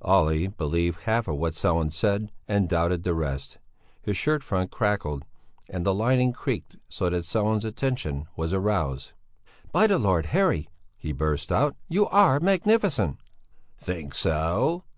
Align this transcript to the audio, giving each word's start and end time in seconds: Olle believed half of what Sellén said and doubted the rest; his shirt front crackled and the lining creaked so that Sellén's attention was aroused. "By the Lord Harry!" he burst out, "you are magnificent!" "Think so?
Olle 0.00 0.46
believed 0.48 1.00
half 1.02 1.28
of 1.28 1.36
what 1.36 1.52
Sellén 1.52 1.92
said 1.92 2.30
and 2.48 2.66
doubted 2.66 3.02
the 3.02 3.12
rest; 3.12 3.58
his 4.00 4.16
shirt 4.16 4.42
front 4.42 4.70
crackled 4.70 5.22
and 5.68 5.84
the 5.84 5.92
lining 5.92 6.32
creaked 6.32 6.76
so 6.88 7.10
that 7.10 7.24
Sellén's 7.24 7.66
attention 7.66 8.26
was 8.34 8.54
aroused. 8.54 9.12
"By 9.70 9.86
the 9.86 9.98
Lord 9.98 10.24
Harry!" 10.32 10.70
he 10.96 11.12
burst 11.12 11.52
out, 11.52 11.76
"you 11.90 12.06
are 12.06 12.40
magnificent!" 12.40 13.18
"Think 13.76 14.14
so? 14.14 14.84